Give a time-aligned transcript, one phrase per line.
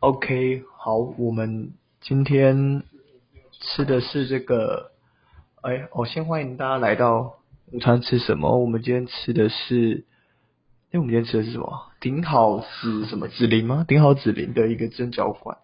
[0.00, 2.82] OK，好，我们今天
[3.52, 4.92] 吃的是这个，
[5.62, 7.38] 哎，我先欢迎大家来到
[7.72, 8.58] 午餐吃什么？
[8.58, 10.04] 我们今天吃的是，
[10.92, 11.90] 哎，我们今天吃的是什么？
[11.98, 13.84] 顶好紫什么紫林吗？
[13.88, 15.58] 顶好紫林的一个蒸饺馆。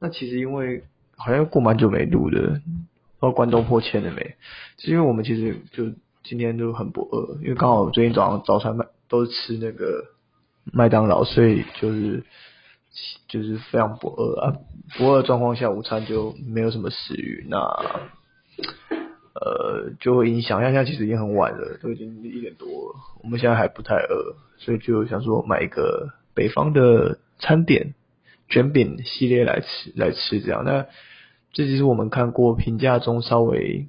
[0.00, 0.84] 那其实因为
[1.16, 2.60] 好像过蛮久没录的，不知
[3.20, 4.36] 道观众破千了没？
[4.76, 5.92] 是因为我们其实就
[6.24, 8.76] 今天都很不饿，因为刚好最近早上早餐
[9.08, 10.04] 都是吃那个
[10.72, 12.24] 麦当劳，所以就是
[13.28, 14.52] 就是非常不饿啊。
[14.96, 17.58] 不饿的状况下，午餐就没有什么食欲，那
[19.34, 20.60] 呃就会影响。
[20.60, 27.94] 像现在其实已经很晚了，都已经一点多了，我们现在还不太饿，所以就想说买一个北方的餐点
[28.48, 30.64] 卷饼系列来吃来吃这样。
[30.64, 30.86] 那
[31.52, 33.88] 这其实我们看过评价中稍微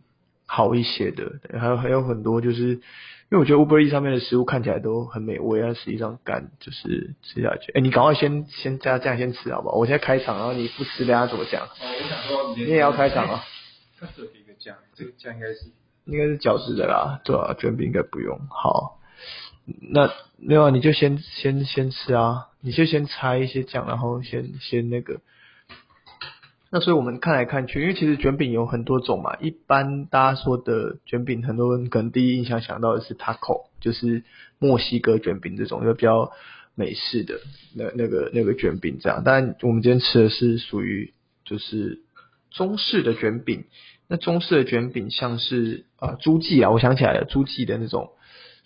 [0.51, 2.81] 好一些的，还有还有很多就是，因
[3.29, 7.71] 为我觉得 Uber E 上面的食物看起来都很美味，但实际上干就是吃下去。
[7.73, 9.75] 哎，你赶快先先这样这样先吃好不好？
[9.75, 11.61] 我现在开场，然后你不吃，等下怎么讲？
[11.61, 13.43] 哦，我想说你也要开场啊？
[13.99, 15.59] 它是有一个酱，这个酱应该是
[16.05, 18.39] 应该是饺子的啦，对啊，卷饼应该不用。
[18.49, 18.99] 好，
[19.93, 25.21] 那没有啊，你就先先先吃啊，你就先拆一些酱，然后先先那个。
[26.71, 34.23] 那所以我们看来看去，因为其实卷饼有很多种嘛，一般大家说的卷饼，很多人可能第一印象想到的是 taco，就是
[34.59, 36.31] 墨西哥卷饼这种，就比较
[36.75, 37.39] 美式的
[37.75, 39.23] 那那个那个卷饼这样。
[39.25, 42.01] 但，我们今天吃的是属于就是
[42.51, 43.65] 中式的卷饼。
[44.07, 48.11] 那中式的卷饼像是啊诸记啊，我想起来了，诸记的那种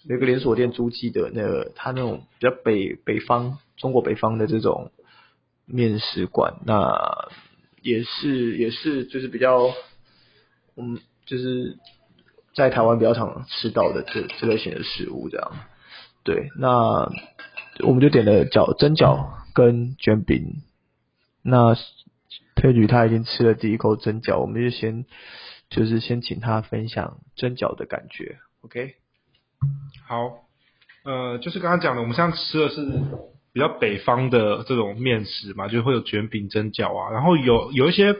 [0.03, 4.91] 有个连锁店诸记的那个，它那种比较北北方中国北方的这种
[5.65, 7.29] 面食馆，那
[7.83, 9.71] 也是也是就是比较
[10.75, 11.77] 嗯就是
[12.55, 15.51] 在台湾比较常吃到的这这类型的食物这样。
[16.23, 17.11] 对，那
[17.85, 20.63] 我们就点了饺蒸饺跟卷饼，
[21.43, 21.75] 那。
[22.55, 25.05] 推举他已经吃了第一口蒸饺，我们就先
[25.69, 28.93] 就是先请他分享蒸饺的感觉，OK？
[30.07, 30.45] 好，
[31.03, 32.81] 呃，就是刚刚讲的，我们现在吃的是
[33.53, 38.15] 比较北方的这种面食嘛，就会有卷饼、蒸饺啊，然后有有一些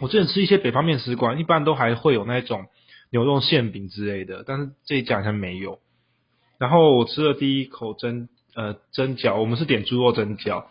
[0.00, 2.66] 我之前吃一些北方面食馆，一般都还会有那种
[3.10, 5.80] 牛肉馅饼之类的，但是这一家好像没有。
[6.58, 10.64] 然后我吃了第一口蒸呃蒸饺，我们是点猪肉蒸饺，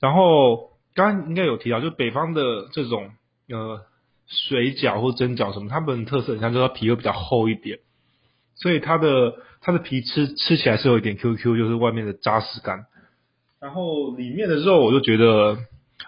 [0.00, 0.76] 然后。
[0.94, 3.12] 刚刚应该有提到，就北方的这种
[3.48, 3.82] 呃
[4.26, 7.78] 水饺或蒸饺什么，它们特色，你像就是皮会比较厚一点，
[8.56, 12.86] 所以它的它的皮吃吃起来是有一点 Q Q，就是外面的扎实感。
[13.60, 15.58] 然后里面的肉，我就觉得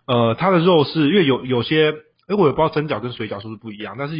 [0.06, 1.93] 呃它的肉是因为有有些，
[2.27, 4.16] 哎我也不知道蒸饺跟水饺是不是不一样，但是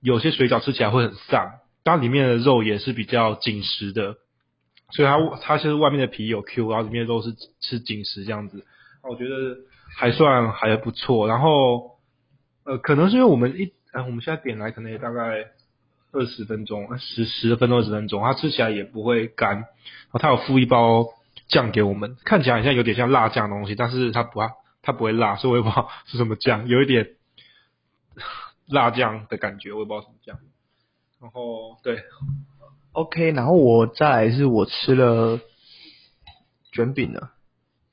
[0.00, 4.16] 有些水饺吃起来会很散，它里面的肉也是比较紧实的，
[4.90, 8.64] 所以它它其实外面的皮有 Q，然后里面的肉是吃紧实这样子，
[9.02, 9.58] 我觉得。
[9.98, 11.92] 还算还不错，然后
[12.64, 15.46] 呃，可能是因为我们一呃，我们现在点来可能也大概
[16.12, 19.54] 二十分钟，十十分钟二十分钟，它吃起来也不会干。
[19.54, 19.64] 然
[20.10, 21.06] 后它有附一包
[21.48, 24.40] 酱给我们，看起来好像有点像辣酱的东西，但是它不
[24.82, 27.10] 它不会辣，所以我也不知道是什么酱，有一点
[28.66, 30.38] 辣酱的感觉，我也不知道什么酱。
[31.20, 32.02] 然后对
[32.92, 35.40] ，OK，然后我再来是我吃了
[36.72, 37.32] 卷饼了。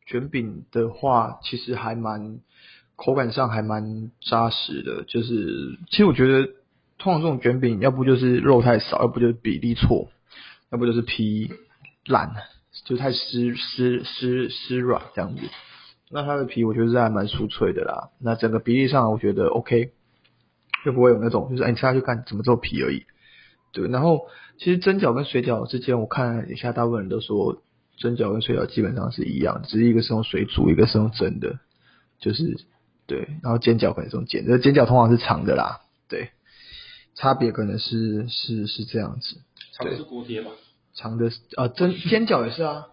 [0.05, 2.41] 卷饼的话，其实还蛮
[2.97, 5.05] 口感上还蛮扎实的。
[5.05, 6.51] 就是其实我觉得，
[6.97, 10.09] 通常这种卷饼，要不就是肉太少，要不就是比例错，
[10.69, 11.53] 要不就是皮
[12.05, 12.41] 烂了，
[12.85, 15.41] 就太湿湿湿湿软这样子。
[16.09, 18.11] 那它的皮我觉得是还蛮酥脆的啦。
[18.19, 19.91] 那整个比例上我觉得 OK，
[20.85, 23.05] 就不会有那种就是哎你吃下去看怎么做皮而已。
[23.71, 27.61] 对，然后其实蒸饺跟水饺之间，我看一下大部分人都说。
[27.95, 31.59] 蒸饺跟水饺基本上是一样，只是一个是用水煮，一个是用蒸的，
[32.19, 32.57] 就是
[33.05, 33.37] 对。
[33.43, 36.31] 然后煎饺可能是用煎，这煎饺通常是长的啦，对。
[37.13, 39.37] 差别可能是是是这样子。
[39.73, 40.49] 长的是锅贴吧？
[40.95, 42.85] 长的啊蒸煎饺也是啊，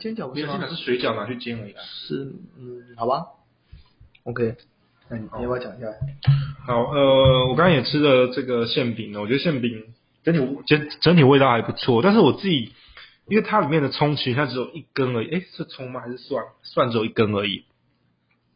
[0.00, 1.74] 煎饺不是煎饺是水饺拿去煎而已。
[1.84, 3.24] 是嗯，好吧。
[4.24, 4.56] OK，
[5.08, 5.86] 那你你要不要讲一下？
[6.66, 9.84] 好，呃，我刚刚也吃了这个馅饼呢，我觉得馅饼
[10.24, 12.72] 整体整整体味道还不错，但是我自己。
[13.30, 16.00] 因为它里面的葱其实它只有一根而已，诶，是葱吗？
[16.00, 16.42] 还是蒜？
[16.62, 17.64] 蒜只有一根而已。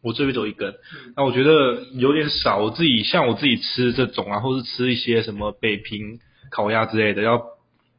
[0.01, 0.75] 我这边只有一根，
[1.15, 2.57] 那我觉得有点少。
[2.57, 7.45] 我自己像我自己吃这种啊，或是吃一些什么北平烤鸭之类的，要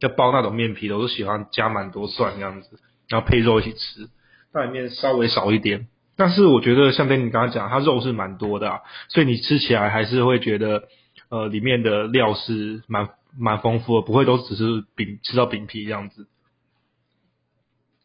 [0.04, 2.80] 要包那种面皮的，我都喜欢加蛮多蒜这样子，
[3.10, 4.10] 然后配肉一起吃。
[4.54, 10.84] 那里面稍微少一点，但是我觉得像跟你刚刚讲，它肉是蛮多的，所以你吃起来还是会觉得，
[11.30, 13.10] 呃，里面的料是蛮
[13.40, 16.28] 蛮丰富的，不会都只是饼吃到饼皮这样子。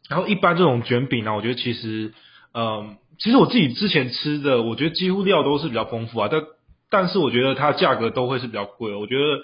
[0.09, 2.15] 然后一般这种卷饼呢，我觉得其实，
[2.55, 6.43] 嗯，其实我自己之前吃的，我觉得几乎料都是比较丰富啊，但
[6.89, 8.95] 但是我觉得它价格都会是比较贵。
[8.95, 9.43] 我觉得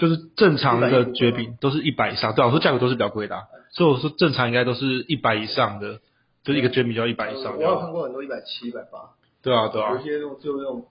[0.00, 6.00] 就是正常的绝饼都是一百以上，对啊，我说价格都是比较贵的、啊，所以我说正常应该都是一百以上的，
[6.42, 9.10] 就是一个卷饼就要一百以上我有看过很多一百七、一百八，
[9.42, 9.92] 对啊，对啊。
[9.92, 10.86] 有，些那种就那种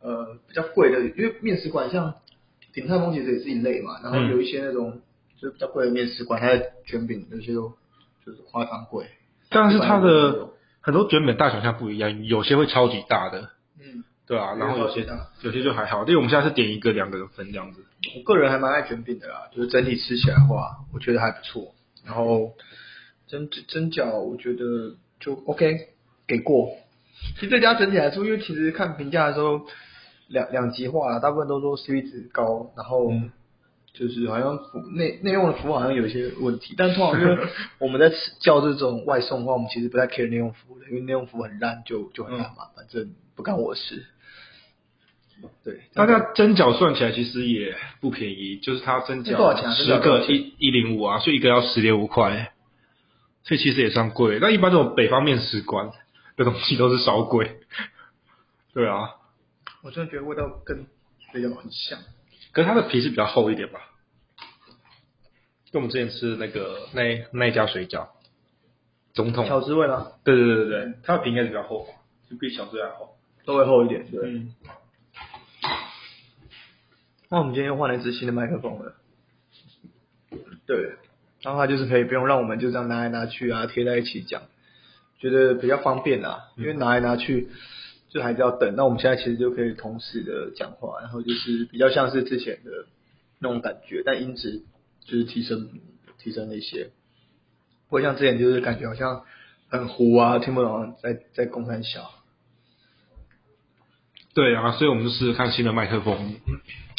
[0.00, 2.14] 呃比较贵的，因为面食馆像
[2.72, 4.30] 鼎泰丰其实也是一类嘛，然后嗯。
[4.30, 5.02] 有一些那种
[5.38, 7.74] 就是比较贵的面食馆，它的卷饼有些都
[8.24, 9.04] 就是夸张贵。
[9.50, 10.48] 但是它的
[10.80, 13.48] 很多卷饼大小像不一样，有些会超级大的，嗯，
[14.28, 15.06] 对啊，然后有些
[15.40, 17.82] 有些就还好，因为我们现在是点一个两个人分这样子。
[18.14, 21.74] 我个人还蛮爱卷饼的啦，就是整体吃起来的话，我觉得还不错。
[22.04, 22.52] 然后
[23.26, 25.88] 蒸蒸饺，我觉得就 OK，
[26.26, 26.68] 给过。
[27.36, 29.62] 其实这家整体来说，因为其实看评价的时候
[30.28, 33.30] 两两极化啦，大部分都说 CP 值高，然后嗯
[33.98, 37.36] 就是好像服内内用的服务好像有一些问题，但通常因为
[37.80, 44.06] 我们在吃叫这种外送的话，我们其实不太 care 内用服务的，因为内用服务很烂就就很烂嘛，反正不干我事。
[45.64, 52.52] 对，大家蒸饺算起来其实也不便宜，就是它蒸饺多少钱十个一一零五啊，所以一个要十点五块，
[53.44, 54.38] 所以其实也算贵。
[54.40, 55.90] 那一般这种北方面食馆
[56.36, 57.60] 的东西都是稍贵，
[58.74, 59.10] 对啊，
[59.82, 60.86] 我真的觉得味道跟
[61.30, 61.98] 水饺很像。
[62.50, 63.78] 可是它的皮是比较厚一点吧，
[65.72, 68.08] 跟我们之前吃的那个那那一家水饺，
[69.12, 70.12] 总统，小滋味吗？
[70.24, 71.92] 对对对对对，它的皮应该是比较厚吧，
[72.30, 73.16] 就比小吃还厚。
[73.44, 74.20] 稍微厚一点，对。
[74.30, 74.54] 嗯，
[77.30, 78.94] 那我们今天又换了一支新的麦克风了，
[80.66, 80.92] 对，
[81.42, 84.42] 然后它就是可以不用让我们就这样拿来拿去啊，贴在一起讲，
[85.18, 87.48] 觉得比较方便啊，因为拿来拿去
[88.08, 88.74] 就还是要等。
[88.76, 92.70] 那我们现在其实就可以同时的讲话，然后就是比较像是之前的
[93.38, 94.62] 那种感觉，但音质
[95.10, 95.70] 就是提升
[96.18, 96.90] 提升了一些，
[97.88, 99.24] 不会像之前就是感觉好像
[99.68, 102.12] 很糊啊，听不懂在在公山小。
[104.34, 106.36] 对啊，所以我们就试试看新的麦克风，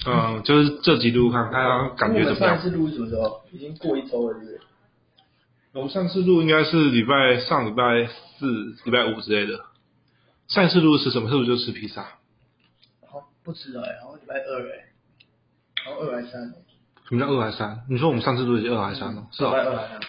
[0.08, 2.62] 嗯，就是这几录看看感觉怎么样上一。
[2.62, 3.44] 次录是什么时候？
[3.52, 4.62] 已经过一周了，是不是？
[5.74, 9.64] 我们上次录应该是礼拜上礼拜四、礼拜五之类的。
[10.48, 11.30] 上一次录是什么？
[11.30, 12.18] 是不是就吃披萨？
[13.08, 14.90] 好，不吃了哎，好像礼拜二哎，
[15.86, 16.54] 好像二还是三？
[17.10, 17.84] 什么叫二还是三？
[17.90, 19.28] 你说我们上次录的是二还是三哦？
[19.32, 20.00] 是礼拜哦，二还是三？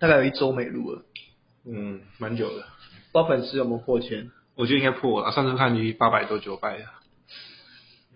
[0.00, 1.02] 大概有一周没录了，
[1.64, 2.62] 嗯，蛮久的。
[3.12, 4.32] 不知道粉丝有没有破千？
[4.56, 5.30] 我觉得应该破了。
[5.30, 6.84] 上次看你八百多九百的，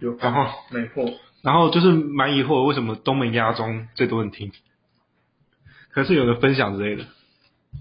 [0.00, 1.08] 有然后没破？
[1.42, 4.50] 然后就是蛮疑惑为什么东门鸭庄最多人听，
[5.92, 7.04] 可是有人分享之类的。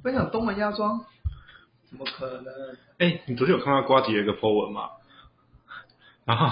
[0.03, 1.03] 分享东门鸭庄？
[1.89, 2.77] 怎么可能？
[2.99, 4.89] 哎，你昨天有看到瓜吉有一个 po 文吗？
[6.25, 6.47] 然后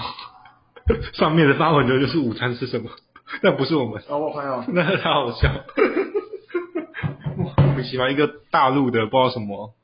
[1.14, 2.90] 上面的发文的就是午餐是什么？
[3.42, 5.64] 那不是我们，哦，我朋友， 那太好笑。
[7.36, 9.74] 莫名其妙，一个大陆的不知道什么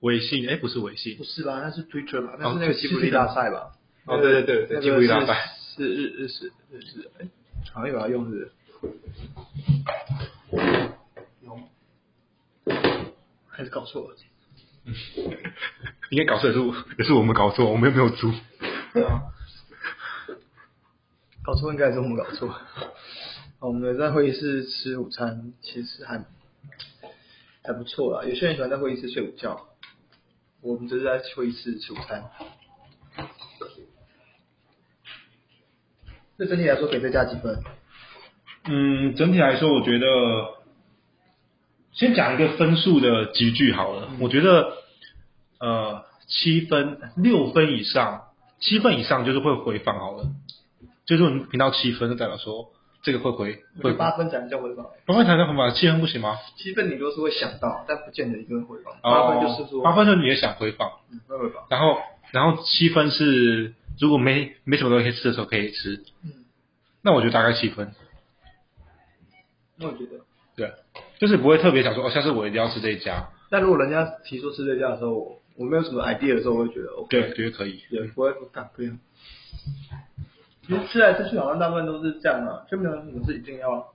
[0.00, 1.60] 微信，哎，不是微信不，是吧？
[1.62, 3.72] 那是 Twitter 那是那个吉普力大赛吧？
[4.06, 5.34] 哦对对对对吉普力大赛
[5.76, 7.28] 是是日日式日式，哎，
[7.72, 8.52] 好像有要用是不是？
[13.48, 14.16] 还是搞错了？
[16.10, 18.32] 应该搞错也是我，也是我们搞错，我们又没有租。
[18.94, 19.22] 对啊，
[21.48, 22.54] 搞错应该也是我们搞错。
[23.58, 26.22] 我们在会议室吃午餐，其实还
[27.64, 28.28] 还不错啦。
[28.28, 29.58] 有些人喜欢在会议室睡午觉，
[30.60, 32.22] 我们就是在会议室吃午餐。
[36.36, 37.62] 这整体来说给这加几分？
[38.64, 40.06] 嗯，整体来说，我觉得
[41.92, 44.10] 先讲一个分数的集聚好了。
[44.20, 44.74] 我觉得
[45.60, 50.26] 呃七分、六分以上，七分以上就是会回访好了。
[51.08, 52.70] 就是我们频道七分，就代表说
[53.02, 56.36] 这个会回会八分才能叫回放，八分才能回放，七分不行吗？
[56.56, 58.92] 七分你都是会想到，但不见得一定会回放。
[58.94, 61.64] 哦八分就是说八分就是你也想回放，嗯会回放。
[61.70, 61.98] 然后
[62.30, 66.44] 然后七分是如果没没什么东西可以吃的时候可以吃，嗯，
[67.02, 67.90] 那我觉得大概七分。
[69.78, 70.20] 那我觉得，
[70.56, 70.72] 对，
[71.18, 73.30] 就是不会特别想说哦，下次我一定要吃这一家。
[73.48, 77.08] 但如果人家提出吃这家的时候，我我没有什么 idea 的时候，我会觉得 OK。
[77.08, 77.80] 对，觉得可以。
[77.88, 78.98] 也不会不干不用。
[80.68, 83.94] 其实吃来吃去好像大部分都是这样啊，就没有什么是一定要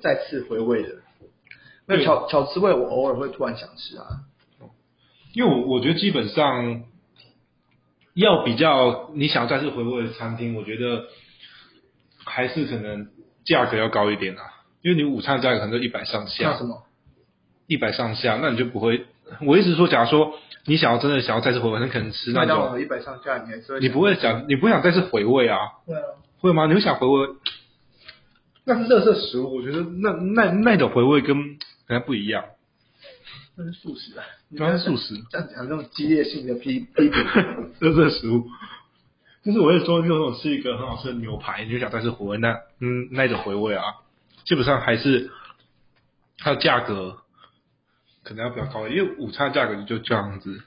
[0.00, 0.88] 再次回味的。
[1.86, 4.04] 那巧巧滋味我偶尔会突然想吃啊，
[5.34, 6.82] 因为我我觉得基本上
[8.14, 11.04] 要比较你想再次回味的餐厅，我觉得
[12.24, 13.08] 还是可能
[13.44, 14.42] 价格要高一点啊。
[14.80, 16.82] 因为你午餐价格可能就一百上下像什，么？
[17.68, 19.06] 一百上下，那你就不会。
[19.46, 20.34] 我一直说，假如说
[20.66, 25.58] 你想要真的想要再次回味，很可能吃那种，一百上下，你还是你不会想，你不会想再次回味啊？
[25.86, 26.00] 会啊？
[26.40, 26.66] 会吗？
[26.66, 27.28] 你会想回味？
[28.64, 32.44] 那是垃圾食物，我觉得那那那种回味跟可能不一样。
[33.56, 37.12] 那是素食啊，那是素食，这样讲这种激烈性的批批评，
[37.80, 38.46] 这是食物。
[39.44, 43.82] 就是我也说，如果我吃一个很好吃的牛排，你就想再次回味，那嗯那一种回味啊，
[44.44, 45.30] 基本上还是
[46.38, 47.21] 它的价格
[48.22, 50.62] 可能要比较高，因为午餐价格就这样子。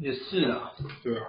[0.00, 0.72] 也是啊，
[1.02, 1.24] 对啊。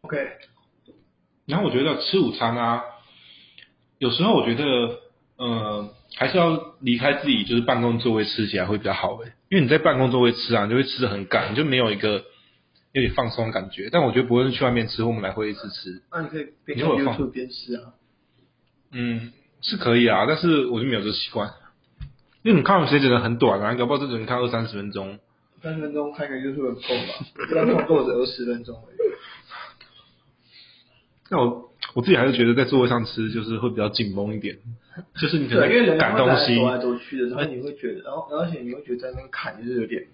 [0.00, 0.18] OK，
[1.46, 2.82] 然后我觉得吃午餐啊，
[3.98, 5.00] 有时候我觉得，
[5.36, 12.24] 呃，还是要离开自己就是办公座位吃起来会比较好诶，因为你在办公座位吃啊，你就会吃的很赶，你就没有一个
[12.92, 13.88] 有点放松的感觉。
[13.90, 17.94] 但我觉得不论是去外面吃，我们来会议室吃，那你可以边看 YouTube 边吃啊。
[18.92, 21.50] 嗯，是可以啊，但是我就没有这个习惯，
[22.42, 25.18] 因为你看的时间真的很短啊，你搞不好这只能看二三十分钟。
[25.62, 27.24] 三十分钟看个 YouTube 很够吧？
[27.50, 28.96] 一般动作只二十分钟而已。
[31.30, 34.58] 那我我自己还是觉得在座位上吃就是会比较紧绷一点，
[35.18, 40.04] 就是你可对，因为赶东西，走来走去的，然后你会觉得，然后而且你会觉得在那边砍就是有点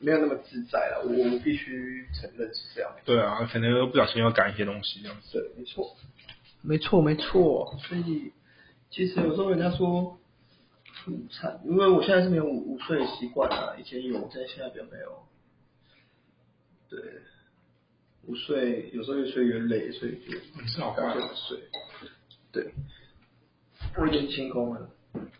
[0.00, 1.02] 没有那么自在了。
[1.04, 2.90] 我我必须承认是这样。
[3.04, 5.32] 对啊，可能又不小心要赶一些东西这样子。
[5.32, 5.96] 对，没错，
[6.62, 7.76] 没错，没错。
[7.80, 8.32] 所以
[8.90, 10.18] 其实有时候人家说
[11.04, 15.26] 吃午餐，因为我现在是没有午午睡的习惯啊，以前有，但现在比较没有。
[16.88, 16.98] 对，
[18.26, 21.58] 午睡有时候越睡越累，所以就是好坏不想睡。
[22.50, 22.72] 对，
[23.96, 24.90] 我已经清空了。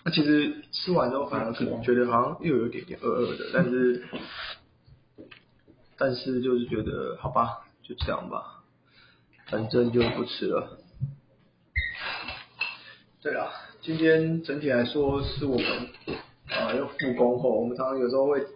[0.04, 4.04] 那其实吃完之后反而是觉得好像又有点点饿饿的，但是
[5.96, 8.62] 但是就是觉得好吧，就这样吧，
[9.46, 10.78] 反正就不吃了。
[13.20, 13.50] 对啊，
[13.82, 15.88] 今天整体来说是我们
[16.46, 18.46] 啊又复工后，我们常常有时候会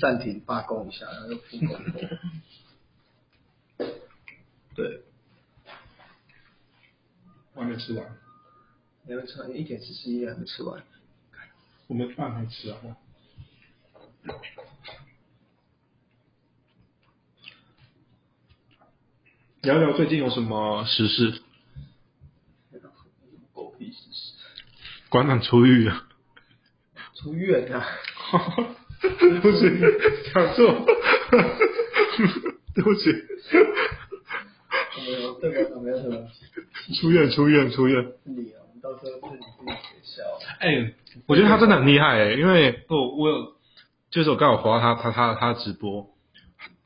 [0.00, 2.00] 暂停罢工一下，然后又复工后。
[4.74, 5.02] 对，
[7.54, 8.06] 我还没吃完，
[9.08, 10.82] 你还没吃完，一点四十一还没吃完。
[11.86, 12.76] 我们饭还没吃啊。
[19.62, 21.40] 聊聊最近有什么时事？
[23.54, 24.32] 狗屁事实。
[25.08, 26.04] 馆长出狱了。
[27.14, 27.86] 出院啊！
[29.00, 29.70] 对不起，
[30.34, 30.84] 讲错。
[32.74, 33.12] 对不起，
[34.96, 36.28] 没有，对馆长没有什么
[37.00, 38.04] 出院，出院，出院。
[38.24, 39.72] 理啊，我们到时候自己自己
[40.04, 40.22] 学
[40.70, 40.80] 校。
[40.86, 40.92] 哎、
[41.26, 43.56] 我觉得他真的很厉害哎、因为我我有，
[44.10, 46.08] 就是我刚好滑到他他他他的直播，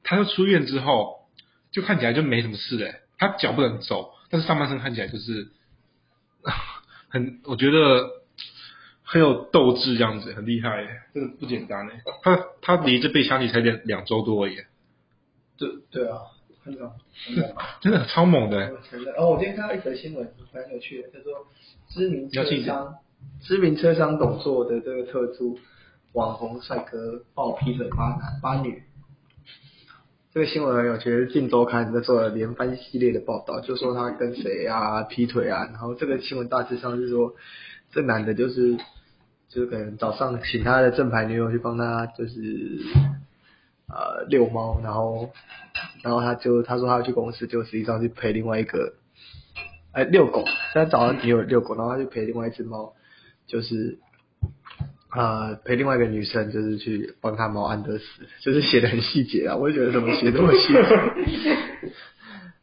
[0.02, 1.28] 他就出院之后，
[1.72, 5.48] 就看起来就没什么事哎、他脚不能走，但是上半身看起来就是
[7.08, 8.08] 很，我觉得
[9.02, 14.56] 很有斗志这样子，很厉害哎、真的不简单哎、他他离这被枪击才两两周多而已、
[15.58, 16.18] 对对啊，
[16.62, 16.90] 很猛，
[17.26, 17.78] 很猛啊。
[17.82, 18.72] 真的超猛的。
[19.16, 21.46] 哦，我今天看到一则新闻，蛮有趣的，叫做
[21.88, 22.94] 知名车要记商
[23.42, 25.58] 知名车商董座的这个特助
[26.12, 28.82] 网红帅哥爆劈腿八男八女。
[30.32, 37.34] 这个新闻很有趣，是《镜周刊》在做了连番系列的报道，就说他跟谁啊劈腿啊，然后这个新闻大致上是说，
[37.90, 38.76] 这男的就是
[39.48, 42.78] 就是可能早上请他的正牌女友去帮他就是
[43.88, 45.30] 呃遛猫，然后
[46.04, 48.92] 然后他就他说他要去公司，就实际上去陪另外一个
[49.90, 52.94] 哎遛狗，现在早上女友遛狗，然后他去陪另外一只猫，
[53.50, 53.98] 就是
[55.12, 58.04] 呃陪另外一个女生，就是去帮他猫安德死，
[58.40, 60.72] 就是写的很细节啊，我也觉得怎么写这么细。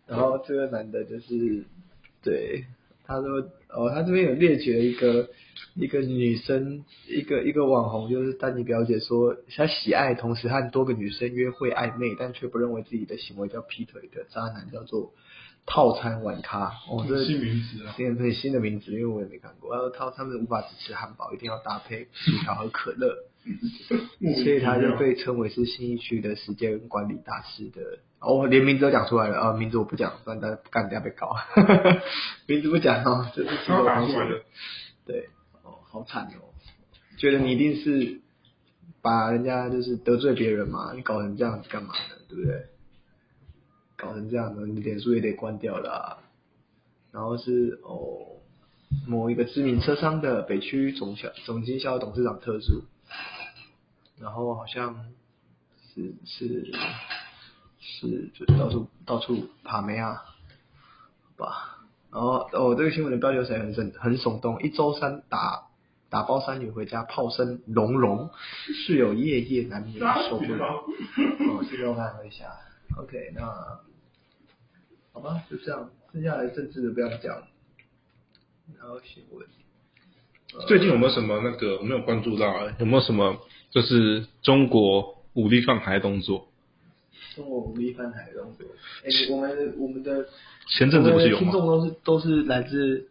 [0.07, 1.65] 然后这个男的就是
[2.23, 2.63] 对
[3.05, 3.39] 他说
[3.69, 5.29] 哦，他这边有列举了一个
[5.75, 15.11] 一个女生，一个一个网红，就是丹尼表姐说，她喜爱同时和多个女生约会暧昧，但却不认为自己的行为叫劈腿的渣男，叫做
[15.67, 16.71] 套餐晚咖。
[16.89, 19.71] 哦，这新名词啊新很新的名字，因为我也没看过。
[19.75, 23.15] 然后套餐是无法只吃汉堡，一定要搭配薯条和可乐。
[24.43, 27.99] 所以他就被称为是新一区的时间管理大师的。
[28.19, 31.35] 哦，连名字都讲出来了啊、名字我不讲，不然大家干等下被告。
[32.47, 34.41] 名字不讲哦，这是其他我同学打出来的。
[35.05, 35.29] 对，
[35.63, 36.51] 哦，好惨哦，
[37.17, 38.19] 觉得你一定是
[39.01, 42.15] 把人家就是得罪别人嘛，你搞成这样子干嘛呢？
[42.27, 42.65] 对不对？
[43.97, 46.19] 搞成这样的，你脸书也得关掉了、
[47.11, 48.37] 然后是哦，
[49.07, 52.83] 某一个知名车商的北区总销总经销董事长特助，
[54.19, 55.11] 然后好像
[55.95, 56.71] 是是
[57.79, 60.23] 是就是到处到处爬梅啊，
[61.23, 61.73] 好吧。
[62.11, 65.63] 然后哦，这个新闻的标题写得很很很耸动，一周三打
[66.09, 68.29] 打包三女回家炮声隆隆，
[68.85, 69.99] 室友夜夜难眠
[70.29, 70.65] 受不了。
[70.65, 72.45] 哦，这个我看一下
[72.97, 73.41] ，OK，那
[75.17, 77.41] 好吧，就这样，剩下来政治的不要讲，
[78.77, 79.43] 然后新闻。
[80.53, 82.75] 呃最近有没有什么那个我没有关注到、欸？
[82.77, 83.35] 有没有什么
[83.71, 86.47] 就是中国武力犯台动作？
[87.35, 88.67] 中国武力犯台的动作？
[89.03, 90.27] 哎、我们我们的
[90.67, 91.65] 前阵子不是有吗听众？
[91.65, 93.09] 都是都是来自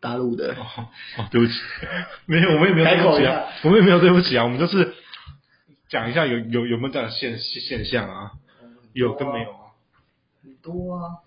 [0.00, 1.52] 大陆的，哦哦，对不起，
[2.24, 4.94] 没有，我们也没有对不起啊我们也没有对不起啊，我们就是
[5.90, 8.32] 讲一下有有有没有这样的现现象啊？
[8.94, 9.58] 有跟没有啊？
[10.42, 11.22] 很多啊，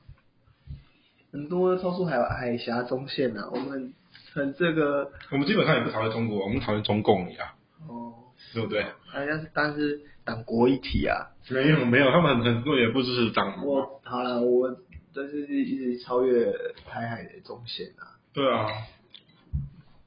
[1.36, 3.94] 很多超出海海峡中线啊，我们很
[4.34, 7.54] 很这个我们基本上也不讨论中国，我们讨论中共呀，
[7.90, 8.14] 哦，
[8.54, 8.86] 对不对？
[9.08, 11.28] 好像是但是党国一体啊。
[11.50, 13.64] 没有没有，他们很很多也不支持党嘛。
[13.66, 14.74] 我好了，我
[15.14, 16.54] 这是一直超越
[16.88, 18.68] 台海的中线啊，对啊，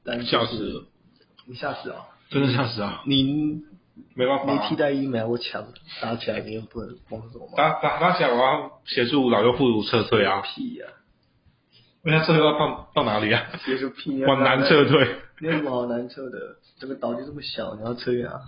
[0.03, 0.85] 但就是吓死了，
[1.45, 2.07] 你吓死啊！
[2.31, 3.03] 真的吓死啊！
[3.05, 3.63] 你
[4.15, 5.65] 没办法、啊没替，代疫苗，我抢
[6.01, 7.53] 打起来，你又不能封锁吗？
[7.55, 10.41] 打打打起来，我要协助老幼妇孺撤退啊！
[10.41, 10.85] 屁呀、
[12.03, 13.41] 问他撤退要放到哪里啊？
[13.51, 13.59] 啊！
[14.27, 15.15] 往南撤退。
[15.41, 16.57] 你有什么好难撤的？
[16.79, 18.41] 这个岛就这么小，你要撤远啊？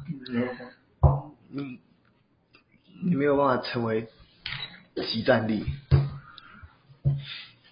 [1.49, 1.79] 你
[3.03, 4.07] 你没有办法成为
[4.95, 5.65] 集战力，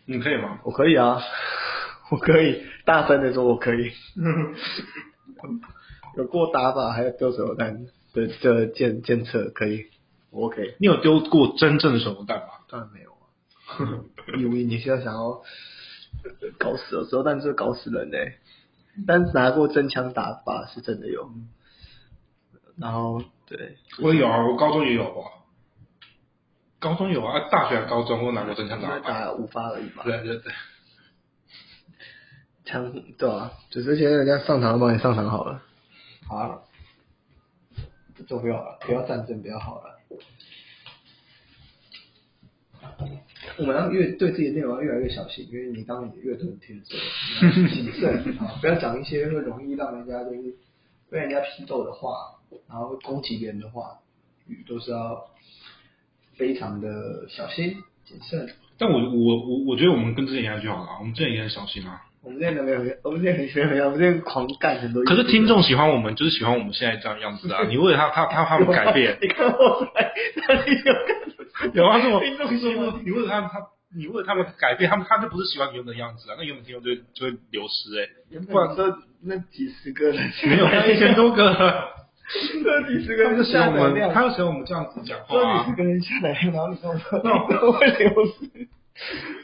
[0.05, 0.59] 你可以吗？
[0.63, 1.21] 我可以啊，
[2.11, 3.91] 我可以大声的说我可以，
[6.17, 9.85] 有过打靶还有丢手榴弹的这监监测可以，
[10.31, 12.45] 我 OK，你有丢过真正的手榴弹吗？
[12.69, 13.08] 当然没有啊，
[14.37, 15.41] 以为你现在想要
[16.57, 18.17] 搞死的时候，但是会搞死人的、
[19.07, 21.29] 但是拿过真枪打靶是真的有，
[22.77, 25.31] 然后对，我有啊，我高中也有啊。
[26.79, 29.01] 高中有啊，大学还高中我拿过真枪打靶。
[29.01, 30.53] 打五发而已嘛，对对对，
[32.63, 35.61] 枪对啊，就这些人家上场帮你上场好了，
[36.27, 36.61] 好啊，
[38.15, 39.98] 不重要了，不要战争比较好了。
[43.57, 46.95] 我们要越对自己的内容要越来越小心，因为你当你越多人听的时，
[47.69, 50.55] 谨慎啊，不要讲一些会容易让人家就是
[51.09, 53.99] 被人家批斗的话，然后攻击别人的话，
[54.67, 55.29] 都是要
[56.35, 58.49] 非常的小心谨慎。
[58.79, 62.01] 但我我我我觉得我们跟之前一样就好了，我们之前也很小心啊。
[62.21, 65.03] 我们现在没有，我们现在很喜欢，我们现在狂干很多。
[65.03, 67.63] 可是听众喜欢我们，就是喜欢我们现在这样样子啊。
[67.69, 70.11] 你为了他他他他们改变， 你看我来，
[70.47, 70.93] 哪里有
[71.53, 71.71] 看？
[71.75, 73.59] 有啊，是我听众喜欢你为了他他
[73.95, 81.87] 你为了他们改变，他们他就不是喜欢原本的样子啊，那原本听众就会就会流失哎、原本都那几十个人，没有一千多个，
[82.63, 83.45] 这几十个他们人
[84.07, 85.75] 下他就喜欢我们这样子讲话这几啊十。
[85.75, 88.67] 个人下载量，然后你跟 我说那都会流失，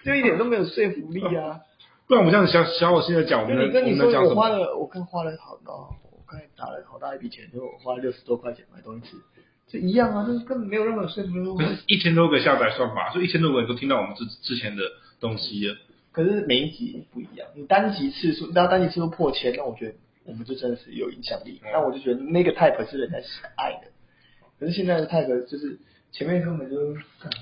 [0.06, 1.60] 就一点都没有说服力啊！
[2.08, 3.98] 不然我们这样小小我现在讲我们你跟你？
[3.98, 5.74] 说我花了，我刚花了好多，
[6.12, 9.18] 我刚才打了好大一笔钱，就我花了六十多块钱买东西吃，
[9.68, 11.58] 这一样啊，这根本没有任何说服力。
[11.58, 14.84] 可是一千多个下载算法，就一千多个人都听到我们之之前的
[15.20, 15.76] 东西了。
[16.12, 21.62] 可是每一集不一样，你单集次数，那单集次数破千，那我觉得我们就真的是有影响力。
[21.64, 23.92] 嗯那我就觉得那个 type 是人家喜爱的，
[24.60, 25.80] 可是现在的 type 就是
[26.12, 26.76] 前面根本就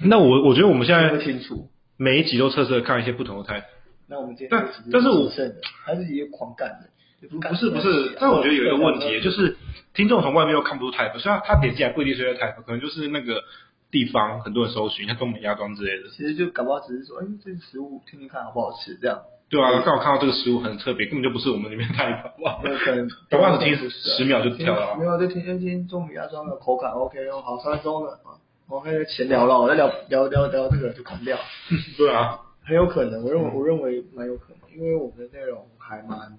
[0.03, 1.69] 那我我觉得我们现在不在清楚。
[1.95, 3.63] 每一集都测试看一些不同的 type。
[4.07, 9.55] 那我们今天但但是我谨慎的，还是也狂干的，不不是不是，但我觉得有一个问题，就是
[9.93, 13.43] 听众从外面又看不出 type，虽然他他点进来不一定是 type，可能就是那个
[13.91, 16.09] 地方很多人搜寻，像东北亚庄之类的。
[16.09, 19.21] 其实就搞不好只是说，哎，这个食物听听看好不好吃这样，
[19.53, 22.59] 对啊，刚好看到这个食物很特别，根本就不是我们里面的 type，哇！
[22.63, 28.33] 有可能搞不好只听十秒就跳了啊没有就听听听中米亚庄的口感 OK 哦，好三分钟了啊
[28.67, 31.37] ，OK 闲聊了，我再聊聊聊聊这个就砍掉。
[31.99, 36.35] 对啊，很有可能，我认为嗯我认为蛮有可能，因为我们的内容还蛮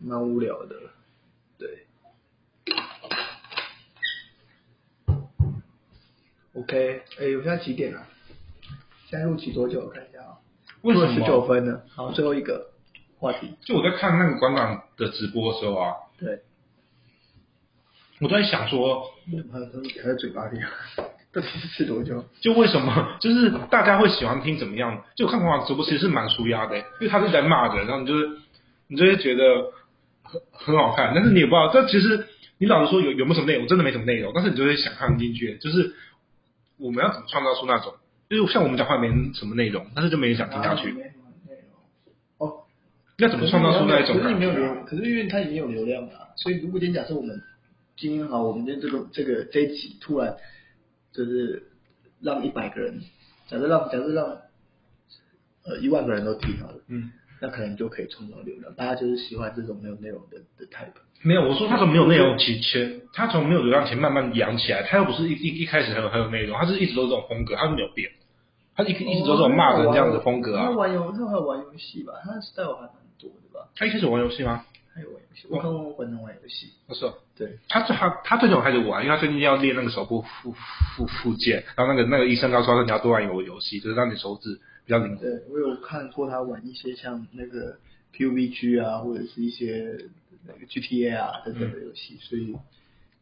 [0.00, 0.76] 蛮无聊的，
[1.58, 1.86] 对。
[6.54, 8.06] OK，哎、我现在几点了？
[9.08, 9.80] 现在录期多久？
[9.80, 10.13] 我看一下啊、
[10.84, 11.14] 为什么？
[11.14, 11.80] 十九分呢。
[11.94, 12.66] 好，最后一个
[13.18, 16.40] 话题，就我在看那个馆长的直播的时候啊，对，
[18.20, 19.10] 我都在想说，
[19.52, 19.66] 还有
[20.02, 20.58] 还在嘴巴里，
[21.32, 22.24] 到底是吃多久？
[22.40, 23.16] 就为什么？
[23.18, 25.02] 就是大家会喜欢听怎么样？
[25.16, 28.38] 就看馆长直播其实是蛮舒压的，因为他是在骂人，然后你就是
[28.86, 29.72] 你就会觉得
[30.22, 35.94] 很很好看，但是你也不知道，这其实你老实说有有没有什么内容，真的没什么内容，但是你就会想看进去，就是
[36.78, 37.94] 我们要怎么创造出那种，
[38.34, 42.48] 就是像我们讲话没什么内容，但是就没人想听下去，没什么内容。
[42.48, 42.64] 哦，
[43.18, 44.40] 那怎么创造出那一种可是你？
[44.40, 47.40] 没有流，可是因为它已经有流量了啊、所以如果今天假设我们
[47.96, 50.36] 今天好，我们的这个这个这一集突然
[51.12, 51.62] 就是
[52.20, 53.00] 让一百个人，
[53.46, 54.26] 假设让假设让
[55.64, 58.74] 呃一万个人都听好了，嗯，那可能就可以创造流量。
[58.74, 60.92] 大家就是喜欢这种没有内容的的 type。
[61.22, 68.10] 没有，我说他从没有内容起前，他从没有流量前慢慢养起来，他又不是一一一开始很有很有内容，他是一直都是这种风格，他是没有变，
[68.76, 70.66] 他一一直都是骂人这样的风格啊。
[70.66, 72.14] 他玩游，他还玩游戏吧？
[72.24, 73.68] 他的 style 还蛮多的吧？
[73.76, 74.64] 他一开始玩游戏吗？
[74.94, 76.72] 他有玩游戏，我看过本人玩游戏。
[76.86, 85.22] 不是，对，他最他他最近开始玩，因为他最近要练那个手部复复复健，然后那个那个医生告诉他说你要多玩游游戏，就是让你手指比较灵活。
[85.22, 87.76] 对我有看过他玩一些像那个
[88.16, 89.96] PUBG 啊，或者是一些
[90.46, 92.56] 那个 GTA 啊等等的游戏，所以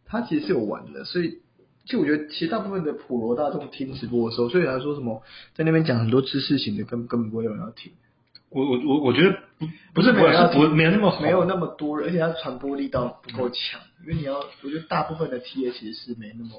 [0.07, 1.05] 他其实是有玩的。
[1.05, 1.39] 所以，
[1.85, 5.23] 其实我觉得，其实大部分的普罗大众听直播的时候，所以来说什么
[5.55, 7.93] 在那边讲很多知识型的，根根本不会有人要听。
[8.51, 16.51] 我我我我觉得不不是不是没有要不没有那么红没有那么多人，而且它传播力道不够强，因为你要，我觉得大部分的 TA 其实是没那么。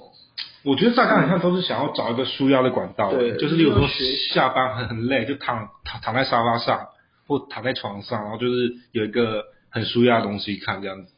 [0.63, 3.87] 我觉得大家好像都是想要找一个舒压的管道，对就是例如说
[4.33, 6.87] 下班很很累，就躺躺躺在沙发上
[7.27, 11.11] 或躺在床上，然后就是有一个很舒压的东西看这样子。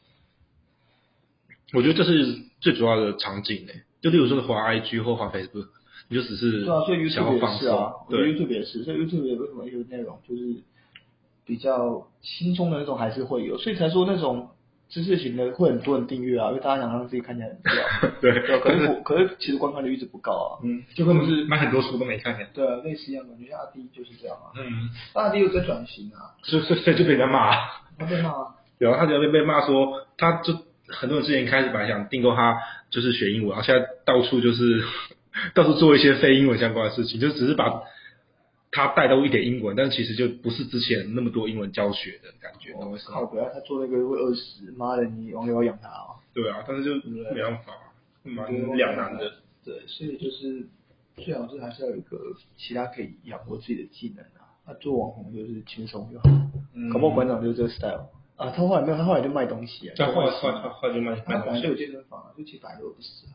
[1.74, 5.66] 我觉得这是最主要的场景诶，就例如说滑 IG 或滑 Facebook，
[6.10, 10.58] 你就只是对啊，所以想 YouTube 要放也是啊对 YouTube 也是，所以 YouTube 也为什么有内容就是
[11.44, 14.50] 比较轻松的那种还是会有，所以才说那种
[14.90, 18.12] 知识型的会很多人订阅啊，因为大家想让自己看起来很屌。
[18.22, 20.62] 对对啊，可是我可是其实观看率一直不高啊。
[20.64, 22.48] 嗯，就跟是买很多书都没看见。
[22.54, 24.54] 对啊，类似一样的，就像阿弟就是这样啊。
[24.56, 27.56] 嗯，阿弟又在转型啊，所以所以就被人家骂。
[27.98, 28.56] 他被骂啊。
[28.78, 30.54] 然后他就被被骂说，他就
[30.88, 32.60] 很多人之前开始本来想订购他
[32.92, 34.84] 就是学英文，然后现在到处就是
[35.54, 37.84] 到处做一些非英文相关的事情，就只是把
[38.72, 42.74] 他带到一点英文，但其实就不是之前那么多英文教学的感觉，
[43.08, 43.26] 靠，？
[43.26, 46.16] 不要他做那个会饿死，妈的，你网友要养他啊。
[46.34, 47.74] 对啊，但是就没办法，
[48.24, 49.32] 蛮对两难的。
[49.64, 50.68] 对，所以就是
[51.16, 52.18] 最好是还是要有一个
[52.58, 54.44] 其他可以养活自己的技能啊。
[54.68, 56.24] 那、做网红就是轻松就好，
[56.74, 58.50] 嗯搞不好馆长就是这个 style 啊。
[58.52, 59.96] 他后来没有，他后来就卖东西啊。
[59.98, 63.35] 他后来后来后来就卖卖东他本来就有，健身房啊，就其实本来就不是啊。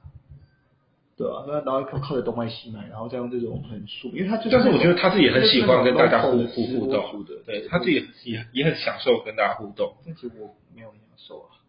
[1.21, 7.05] 对啊，那然后靠靠着东卖西卖，然后再用这种很素，因为他就是但是我觉得他自己也很喜欢跟大家互互互动，
[7.45, 9.93] 对他自己也也也很享受跟大家互动。
[10.07, 11.61] 但其实我没有很享受啊。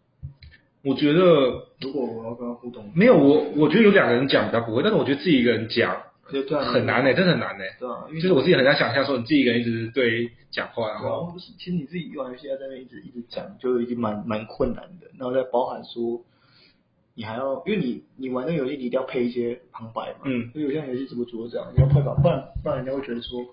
[0.83, 1.19] 我觉得
[1.81, 15.07] 如果我要跟他互动，没有我，我觉得有两个人讲比较不会，但是我觉得自己一个人讲就对啊，很难呢、真的很难呢、对啊，因为就是我自己很难想象说你自己一个人一直对讲话，然后其实你自己玩游戏在那边一直一直讲，就已经蛮蛮困难的。
[15.19, 16.23] 然后再包含说，
[17.13, 20.19] 你还要，因为你你玩那个游戏，你一定要配一些旁白嘛。
[20.25, 23.45] 嗯所以有些游戏直播主都这样，你要配旁，不然不然人家会觉得说，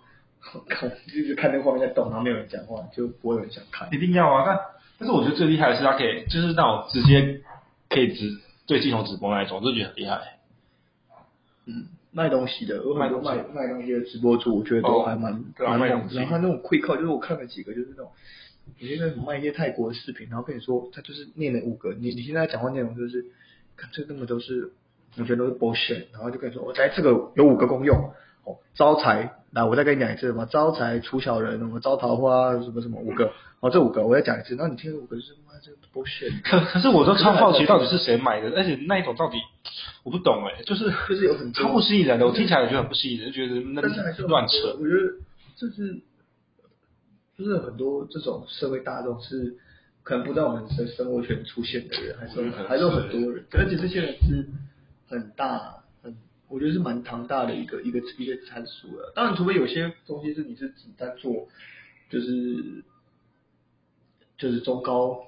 [0.68, 3.88] 看一直看那个画面在动，然后没有人讲话，就不会有人想看。
[3.92, 4.44] 一定要啊。
[4.46, 4.60] 但
[4.98, 7.40] 但是我觉得最厉害的是他可以就是那种直接
[7.88, 10.38] 可以直对镜头直播那一种，我就觉得很厉害。
[11.66, 16.16] 嗯，卖东西的，有很多卖卖卖东西的直播主，我觉得都哦还蛮对啊蛮卖东西。
[16.16, 18.10] 然后他那种 quick call，就是我看了几个，就是那种
[18.78, 23.24] 有些人卖一些泰国的视频，然后跟你说他就是念了五个，你你现在讲话内容就是，
[23.78, 24.72] 看这根本都是，
[25.16, 27.96] 我觉得都是 bullshit，然后就跟你说，我在这个有五个功用，
[28.44, 39.38] 哦，招财，来我再跟你讲一次什么招财除小人，什么招桃花，什么什么五个，哦这五个我再讲一次，然后你听这五个就是妈这个 bullshit，可可是我都超好奇到底是谁买的，而且那一种到底
[40.02, 44.76] 我不懂哎、就是就是有很多超不吸引人的，我听起来我觉得很不吸引人，就觉得那但是乱扯。
[44.80, 45.14] 我觉得
[45.56, 46.00] 这是
[47.36, 49.56] 就是很多这种社会大众是
[50.08, 54.48] 可能不在我们生生活圈出现的人，还是有还是有很多人，而且这些人是
[55.06, 56.16] 很大很，
[56.48, 59.12] 我觉得是蛮庞大的一个一个一个参数了。
[59.14, 61.46] 当然，除非有些东西是你是只在做，
[62.08, 62.82] 就是
[64.38, 65.26] 就是中高，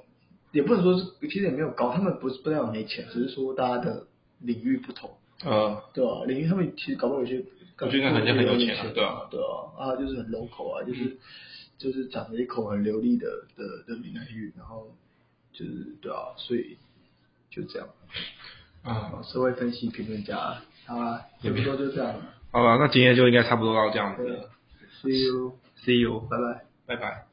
[0.52, 4.06] 也不能说是其实也没有高，他们不是不代表没钱，只是说大家的
[4.38, 5.10] 领域不同。
[5.44, 7.44] 呃，对啊，领域他们其实搞不好有些，
[7.80, 11.18] 我觉得很很有钱啊对啊，对啊，啊就是很 local 啊，就是、
[11.80, 14.94] 就是讲了一口很流利的的的闽南语，然后
[15.50, 16.76] 就是对啊，所以
[17.48, 17.88] 就这样。
[18.82, 22.34] 啊，社会分析评论家，好啊差不多就这样了。
[22.50, 24.50] 好了，那今天就应该差不多到这样子了。
[25.02, 26.64] ，See you，See you，拜拜。
[26.84, 27.29] 拜拜。